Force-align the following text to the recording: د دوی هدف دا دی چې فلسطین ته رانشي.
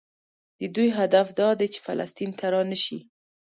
د 0.59 0.61
دوی 0.75 0.89
هدف 0.99 1.27
دا 1.39 1.49
دی 1.59 1.67
چې 1.73 1.79
فلسطین 1.87 2.31
ته 2.39 2.45
رانشي. 2.53 2.99